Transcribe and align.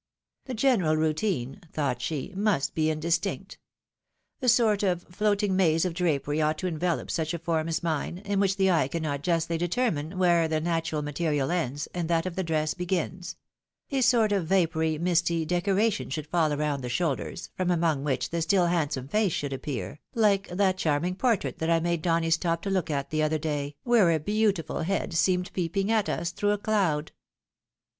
"The 0.47 0.55
general 0.55 0.99
outline," 1.11 1.61
thought 1.73 2.01
she," 2.01 2.33
must 2.49 2.73
be 2.73 2.89
indistinct. 2.89 3.59
A 4.41 4.49
sort 4.49 4.81
of 4.81 5.03
floating 5.11 5.55
maze 5.55 5.85
of 5.85 5.93
drapery 5.93 6.41
ought 6.41 6.57
to 6.57 6.71
fflivelop 6.71 7.11
such 7.11 7.35
a 7.35 7.37
form 7.37 7.67
as 7.67 7.83
mine, 7.83 8.17
in 8.25 8.39
wHch 8.39 8.55
the 8.55 8.71
eye 8.71 8.87
cannot 8.87 9.21
justly 9.21 9.59
determine 9.59 10.17
where 10.17 10.47
the 10.47 10.59
natural 10.59 11.03
material 11.03 11.51
ends, 11.51 11.87
and 11.93 12.09
that 12.09 12.25
of 12.25 12.35
the 12.35 12.41
dress 12.43 12.73
begins— 12.73 13.35
a 13.91 14.01
sort 14.01 14.31
of 14.31 14.47
vapoury, 14.47 14.97
misty, 14.99 15.45
decoration 15.45 16.09
should 16.09 16.25
fall 16.25 16.51
around 16.51 16.81
the 16.81 16.89
shoulders, 16.89 17.51
from 17.53 17.69
among 17.69 18.03
wMch 18.03 18.31
the 18.31 18.37
stiU 18.37 18.67
handsome 18.71 19.07
face 19.07 19.33
should 19.33 19.53
appear, 19.53 19.99
like 20.15 20.47
that 20.47 20.79
charming 20.79 21.13
portrait 21.13 21.59
that 21.59 21.69
I 21.69 21.79
made 21.79 22.01
Donny 22.01 22.31
stop 22.31 22.63
to 22.63 22.71
look 22.71 22.89
at 22.89 23.11
the 23.11 23.21
other 23.21 23.37
day, 23.37 23.75
where 23.83 24.09
a 24.09 24.19
beautiful 24.19 24.81
head 24.81 25.13
seemed 25.13 25.53
peeping 25.53 25.91
at 25.91 26.09
us 26.09 26.31
through 26.31 26.53
a 26.53 26.57
cloud." 26.57 27.11